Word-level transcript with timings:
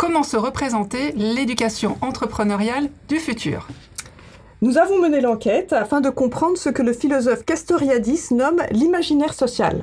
comment 0.00 0.22
se 0.22 0.38
représenter 0.38 1.12
l'éducation 1.12 1.98
entrepreneuriale 2.00 2.88
du 3.06 3.18
futur. 3.18 3.68
Nous 4.62 4.78
avons 4.78 4.98
mené 4.98 5.20
l'enquête 5.20 5.74
afin 5.74 6.00
de 6.00 6.08
comprendre 6.08 6.56
ce 6.56 6.70
que 6.70 6.80
le 6.80 6.94
philosophe 6.94 7.44
Castoriadis 7.44 8.28
nomme 8.30 8.62
l'imaginaire 8.70 9.34
social. 9.34 9.82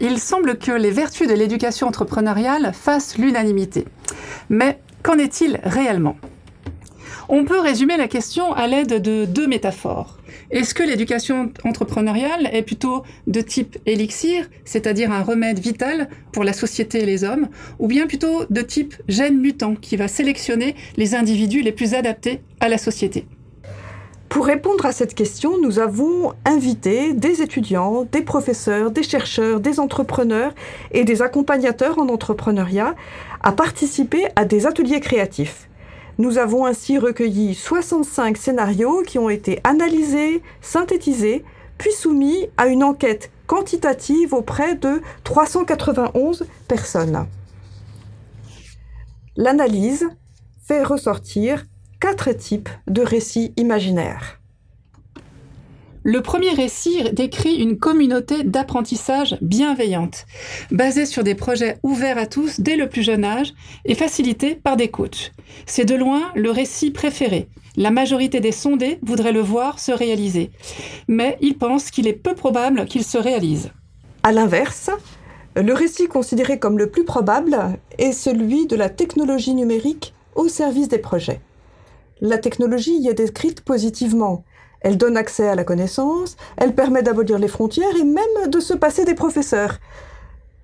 Il 0.00 0.18
semble 0.18 0.58
que 0.58 0.72
les 0.72 0.90
vertus 0.90 1.28
de 1.28 1.34
l'éducation 1.34 1.86
entrepreneuriale 1.86 2.72
fassent 2.74 3.18
l'unanimité. 3.18 3.86
Mais 4.50 4.80
qu'en 5.04 5.16
est-il 5.16 5.60
réellement? 5.62 6.16
On 7.34 7.46
peut 7.46 7.60
résumer 7.60 7.96
la 7.96 8.08
question 8.08 8.52
à 8.52 8.66
l'aide 8.66 9.00
de 9.00 9.24
deux 9.24 9.46
métaphores. 9.46 10.18
Est-ce 10.50 10.74
que 10.74 10.82
l'éducation 10.82 11.50
entrepreneuriale 11.64 12.50
est 12.52 12.60
plutôt 12.60 13.04
de 13.26 13.40
type 13.40 13.78
élixir, 13.86 14.50
c'est-à-dire 14.66 15.10
un 15.10 15.22
remède 15.22 15.58
vital 15.58 16.10
pour 16.32 16.44
la 16.44 16.52
société 16.52 17.00
et 17.00 17.06
les 17.06 17.24
hommes, 17.24 17.48
ou 17.78 17.86
bien 17.86 18.06
plutôt 18.06 18.44
de 18.50 18.60
type 18.60 18.96
gène 19.08 19.40
mutant 19.40 19.76
qui 19.76 19.96
va 19.96 20.08
sélectionner 20.08 20.76
les 20.98 21.14
individus 21.14 21.62
les 21.62 21.72
plus 21.72 21.94
adaptés 21.94 22.42
à 22.60 22.68
la 22.68 22.76
société? 22.76 23.24
Pour 24.28 24.44
répondre 24.44 24.84
à 24.84 24.92
cette 24.92 25.14
question, 25.14 25.58
nous 25.58 25.78
avons 25.78 26.34
invité 26.44 27.14
des 27.14 27.40
étudiants, 27.40 28.06
des 28.12 28.20
professeurs, 28.20 28.90
des 28.90 29.02
chercheurs, 29.02 29.60
des 29.60 29.80
entrepreneurs 29.80 30.54
et 30.90 31.04
des 31.04 31.22
accompagnateurs 31.22 31.98
en 31.98 32.10
entrepreneuriat 32.10 32.94
à 33.42 33.52
participer 33.52 34.26
à 34.36 34.44
des 34.44 34.66
ateliers 34.66 35.00
créatifs. 35.00 35.70
Nous 36.22 36.38
avons 36.38 36.66
ainsi 36.66 36.98
recueilli 36.98 37.52
65 37.52 38.36
scénarios 38.36 39.02
qui 39.02 39.18
ont 39.18 39.28
été 39.28 39.58
analysés, 39.64 40.40
synthétisés, 40.60 41.44
puis 41.78 41.90
soumis 41.90 42.46
à 42.56 42.68
une 42.68 42.84
enquête 42.84 43.32
quantitative 43.48 44.32
auprès 44.32 44.76
de 44.76 45.02
391 45.24 46.46
personnes. 46.68 47.26
L'analyse 49.34 50.06
fait 50.64 50.84
ressortir 50.84 51.64
quatre 51.98 52.30
types 52.30 52.68
de 52.86 53.02
récits 53.02 53.52
imaginaires. 53.56 54.41
Le 56.04 56.20
premier 56.20 56.50
récit 56.50 57.04
décrit 57.12 57.54
une 57.54 57.78
communauté 57.78 58.42
d'apprentissage 58.42 59.36
bienveillante, 59.40 60.26
basée 60.72 61.06
sur 61.06 61.22
des 61.22 61.36
projets 61.36 61.78
ouverts 61.84 62.18
à 62.18 62.26
tous 62.26 62.58
dès 62.58 62.74
le 62.74 62.88
plus 62.88 63.02
jeune 63.02 63.24
âge 63.24 63.54
et 63.84 63.94
facilités 63.94 64.56
par 64.56 64.76
des 64.76 64.88
coachs. 64.88 65.32
C'est 65.64 65.84
de 65.84 65.94
loin 65.94 66.32
le 66.34 66.50
récit 66.50 66.90
préféré. 66.90 67.48
La 67.76 67.92
majorité 67.92 68.40
des 68.40 68.50
sondés 68.50 68.98
voudraient 69.02 69.32
le 69.32 69.40
voir 69.40 69.78
se 69.78 69.92
réaliser, 69.92 70.50
mais 71.06 71.38
ils 71.40 71.56
pensent 71.56 71.92
qu'il 71.92 72.08
est 72.08 72.12
peu 72.12 72.34
probable 72.34 72.86
qu'il 72.86 73.04
se 73.04 73.18
réalise. 73.18 73.70
À 74.24 74.32
l'inverse, 74.32 74.90
le 75.54 75.72
récit 75.72 76.08
considéré 76.08 76.58
comme 76.58 76.78
le 76.78 76.90
plus 76.90 77.04
probable 77.04 77.78
est 77.98 78.12
celui 78.12 78.66
de 78.66 78.74
la 78.74 78.88
technologie 78.88 79.54
numérique 79.54 80.14
au 80.34 80.48
service 80.48 80.88
des 80.88 80.98
projets. 80.98 81.40
La 82.20 82.38
technologie 82.38 82.98
y 82.98 83.08
est 83.08 83.14
décrite 83.14 83.60
positivement. 83.60 84.44
Elle 84.82 84.98
donne 84.98 85.16
accès 85.16 85.48
à 85.48 85.54
la 85.54 85.64
connaissance, 85.64 86.36
elle 86.56 86.74
permet 86.74 87.02
d'abolir 87.02 87.38
les 87.38 87.48
frontières 87.48 87.96
et 87.96 88.04
même 88.04 88.50
de 88.50 88.60
se 88.60 88.74
passer 88.74 89.04
des 89.04 89.14
professeurs. 89.14 89.78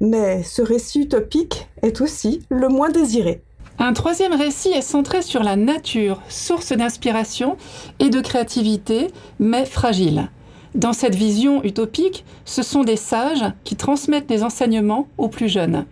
Mais 0.00 0.42
ce 0.42 0.62
récit 0.62 1.00
utopique 1.02 1.68
est 1.82 2.00
aussi 2.00 2.42
le 2.48 2.68
moins 2.68 2.90
désiré. 2.90 3.42
Un 3.80 3.92
troisième 3.92 4.34
récit 4.34 4.70
est 4.70 4.82
centré 4.82 5.22
sur 5.22 5.44
la 5.44 5.54
nature, 5.54 6.20
source 6.28 6.72
d'inspiration 6.72 7.56
et 8.00 8.10
de 8.10 8.20
créativité, 8.20 9.06
mais 9.38 9.64
fragile. 9.64 10.30
Dans 10.74 10.92
cette 10.92 11.14
vision 11.14 11.62
utopique, 11.62 12.24
ce 12.44 12.62
sont 12.62 12.82
des 12.82 12.96
sages 12.96 13.44
qui 13.62 13.76
transmettent 13.76 14.30
les 14.30 14.42
enseignements 14.42 15.06
aux 15.16 15.28
plus 15.28 15.48
jeunes. 15.48 15.86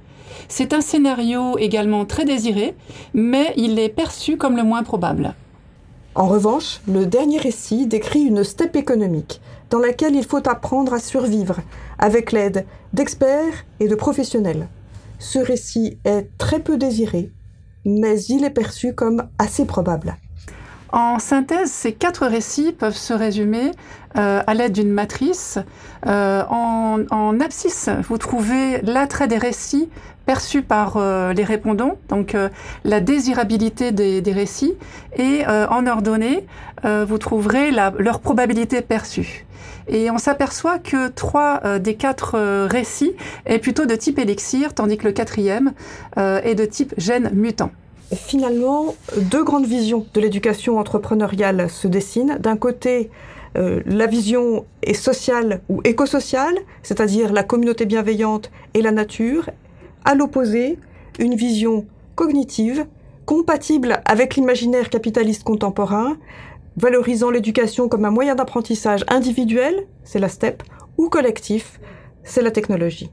C'est 0.49 0.73
un 0.73 0.81
scénario 0.81 1.59
également 1.59 2.05
très 2.05 2.25
désiré, 2.25 2.75
mais 3.15 3.53
il 3.57 3.79
est 3.79 3.89
perçu 3.89 4.37
comme 4.37 4.57
le 4.57 4.65
moins 4.65 4.83
probable. 4.83 5.35
En 6.17 6.29
revanche, 6.29 6.81
le 6.89 7.05
dernier 7.05 7.39
récit 7.39 7.87
décrit 7.87 8.23
une 8.23 8.43
steppe 8.43 8.75
économique 8.75 9.43
dans 9.69 9.79
laquelle 9.79 10.15
il 10.15 10.25
faut 10.25 10.49
apprendre 10.49 10.95
à 10.95 10.99
survivre 10.99 11.59
avec 11.99 12.33
l'aide 12.33 12.65
d'experts 12.95 13.67
et 13.81 13.87
de 13.87 13.95
professionnels. 13.95 14.69
Ce 15.19 15.39
récit 15.39 15.99
est 16.05 16.31
très 16.39 16.61
peu 16.61 16.79
désiré, 16.79 17.33
mais 17.85 18.19
il 18.23 18.45
est 18.45 18.51
perçu 18.51 18.95
comme 18.95 19.29
assez 19.39 19.67
probable. 19.67 20.17
En 20.97 21.19
synthèse, 21.19 21.71
ces 21.71 21.93
quatre 21.93 22.27
récits 22.27 22.73
peuvent 22.73 22.97
se 22.97 23.13
résumer 23.13 23.73
euh, 24.17 24.41
à 24.47 24.55
l'aide 24.55 24.73
d'une 24.73 24.91
matrice. 24.91 25.59
Euh, 26.07 26.43
en, 26.49 27.39
abscisse, 27.39 27.91
vous 28.09 28.17
trouvez 28.17 28.81
l'attrait 28.81 29.29
des 29.29 29.37
récits 29.37 29.91
perçus 30.25 30.63
par 30.63 30.97
euh, 30.97 31.35
les 31.35 31.45
répondants, 31.45 31.99
donc 32.09 32.35
la 32.85 33.01
désirabilité 33.01 33.93
des, 33.93 34.33
récits, 34.33 34.73
et 35.19 35.47
en 35.47 35.87
ordonnée, 35.87 36.47
vous 36.83 37.19
trouverez 37.19 37.73
leur 37.73 38.21
probabilité 38.21 38.81
perçue. 38.81 39.45
Et 39.89 40.11
on 40.11 40.17
s'aperçoit 40.17 40.79
que 40.79 41.09
trois 41.09 41.79
des 41.79 41.95
quatre 41.95 42.67
récits 42.69 43.13
est 43.45 43.59
plutôt 43.59 43.85
de 43.85 43.95
type 43.95 44.19
élixir, 44.19 44.73
tandis 44.73 44.97
que 44.97 45.05
le 45.05 45.13
quatrième 45.13 45.75
est 46.17 46.55
de 46.55 46.65
type 46.65 46.95
gène 46.97 47.31
mutant. 47.35 47.71
Finalement, 48.15 48.95
deux 49.17 49.43
grandes 49.43 49.67
visions 49.67 50.07
de 50.15 50.21
l'éducation 50.21 50.79
entrepreneuriale 50.79 51.69
se 51.69 51.89
dessinent. 51.89 52.39
D'un 52.39 52.57
côté, 52.57 53.11
euh, 53.57 53.83
la 53.87 54.07
vision 54.07 54.65
est 54.83 54.95
sociale 54.95 55.61
ou 55.69 55.81
écosociale, 55.83 56.57
c'est-à-dire 56.83 57.33
la 57.33 57.43
communauté 57.43 57.85
bienveillante 57.85 58.51
et 58.75 58.83
la 58.83 58.93
nature. 58.93 59.51
À 60.05 60.15
l'opposé, 60.15 60.79
une 61.19 61.35
vision 61.35 61.87
cognitive, 62.15 62.87
compatible 63.25 64.01
avec 64.05 64.37
l'imaginaire 64.37 64.89
capitaliste 64.89 65.43
contemporain, 65.43 66.17
valorisant 66.77 67.31
l'éducation 67.31 67.89
comme 67.89 68.05
un 68.05 68.11
moyen 68.11 68.37
d'apprentissage 68.37 69.05
individuel, 69.09 69.87
c'est 70.05 70.21
la 70.21 70.29
STEP, 70.29 70.63
ou 70.97 71.09
collectif, 71.09 71.81
c'est 72.23 72.43
la 72.43 72.51
technologie. 72.51 73.11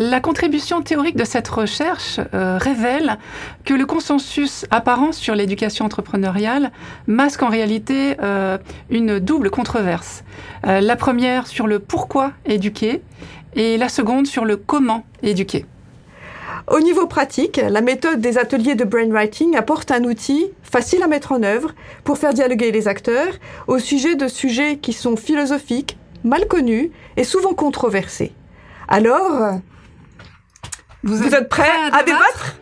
La 0.00 0.20
contribution 0.20 0.80
théorique 0.80 1.16
de 1.16 1.24
cette 1.24 1.48
recherche 1.48 2.20
euh, 2.32 2.56
révèle 2.56 3.18
que 3.64 3.74
le 3.74 3.84
consensus 3.84 4.64
apparent 4.70 5.10
sur 5.10 5.34
l'éducation 5.34 5.84
entrepreneuriale 5.84 6.70
masque 7.08 7.42
en 7.42 7.48
réalité 7.48 8.14
euh, 8.22 8.58
une 8.90 9.18
double 9.18 9.50
controverse. 9.50 10.22
Euh, 10.68 10.80
la 10.80 10.94
première 10.94 11.48
sur 11.48 11.66
le 11.66 11.80
pourquoi 11.80 12.30
éduquer 12.46 13.02
et 13.54 13.76
la 13.76 13.88
seconde 13.88 14.28
sur 14.28 14.44
le 14.44 14.56
comment 14.56 15.04
éduquer. 15.24 15.66
Au 16.68 16.78
niveau 16.78 17.08
pratique, 17.08 17.56
la 17.56 17.80
méthode 17.80 18.20
des 18.20 18.38
ateliers 18.38 18.76
de 18.76 18.84
brainwriting 18.84 19.56
apporte 19.56 19.90
un 19.90 20.04
outil 20.04 20.46
facile 20.62 21.02
à 21.02 21.08
mettre 21.08 21.32
en 21.32 21.42
œuvre 21.42 21.74
pour 22.04 22.18
faire 22.18 22.34
dialoguer 22.34 22.70
les 22.70 22.86
acteurs 22.86 23.34
au 23.66 23.80
sujet 23.80 24.14
de 24.14 24.28
sujets 24.28 24.76
qui 24.76 24.92
sont 24.92 25.16
philosophiques, 25.16 25.98
mal 26.22 26.46
connus 26.46 26.92
et 27.16 27.24
souvent 27.24 27.52
controversés. 27.52 28.32
Alors, 28.86 29.58
vous, 31.08 31.34
êtes, 31.34 31.48
prêts 31.48 31.70
à, 31.92 32.02
débattre? 32.02 32.56